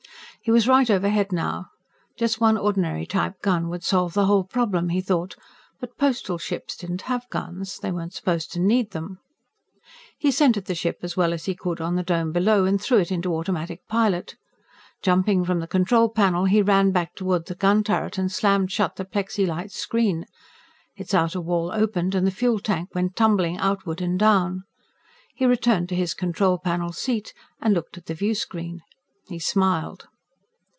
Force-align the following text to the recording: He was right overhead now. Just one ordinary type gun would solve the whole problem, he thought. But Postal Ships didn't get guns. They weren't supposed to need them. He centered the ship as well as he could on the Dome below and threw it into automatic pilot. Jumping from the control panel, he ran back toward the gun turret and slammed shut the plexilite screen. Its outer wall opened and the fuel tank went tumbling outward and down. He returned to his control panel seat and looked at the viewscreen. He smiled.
He 0.43 0.49
was 0.49 0.67
right 0.67 0.89
overhead 0.89 1.31
now. 1.31 1.67
Just 2.17 2.41
one 2.41 2.57
ordinary 2.57 3.05
type 3.05 3.43
gun 3.43 3.69
would 3.69 3.83
solve 3.83 4.15
the 4.15 4.25
whole 4.25 4.43
problem, 4.43 4.89
he 4.89 4.99
thought. 4.99 5.35
But 5.79 5.99
Postal 5.99 6.39
Ships 6.39 6.75
didn't 6.75 7.03
get 7.07 7.29
guns. 7.29 7.77
They 7.77 7.91
weren't 7.91 8.15
supposed 8.15 8.51
to 8.53 8.59
need 8.59 8.89
them. 8.89 9.19
He 10.17 10.31
centered 10.31 10.65
the 10.65 10.73
ship 10.73 10.97
as 11.03 11.15
well 11.15 11.31
as 11.31 11.45
he 11.45 11.53
could 11.53 11.79
on 11.79 11.95
the 11.95 12.01
Dome 12.01 12.31
below 12.31 12.65
and 12.65 12.81
threw 12.81 12.97
it 12.97 13.11
into 13.11 13.35
automatic 13.35 13.85
pilot. 13.87 14.33
Jumping 15.03 15.45
from 15.45 15.59
the 15.59 15.67
control 15.67 16.09
panel, 16.09 16.45
he 16.45 16.63
ran 16.63 16.89
back 16.91 17.13
toward 17.13 17.45
the 17.45 17.53
gun 17.53 17.83
turret 17.83 18.17
and 18.17 18.31
slammed 18.31 18.71
shut 18.71 18.95
the 18.95 19.05
plexilite 19.05 19.69
screen. 19.71 20.25
Its 20.95 21.13
outer 21.13 21.39
wall 21.39 21.69
opened 21.71 22.15
and 22.15 22.25
the 22.25 22.31
fuel 22.31 22.57
tank 22.59 22.95
went 22.95 23.15
tumbling 23.15 23.59
outward 23.59 24.01
and 24.01 24.17
down. 24.17 24.63
He 25.35 25.45
returned 25.45 25.87
to 25.89 25.95
his 25.95 26.15
control 26.15 26.57
panel 26.57 26.93
seat 26.93 27.31
and 27.61 27.75
looked 27.75 27.95
at 27.95 28.07
the 28.07 28.15
viewscreen. 28.15 28.79
He 29.27 29.37
smiled. 29.37 30.07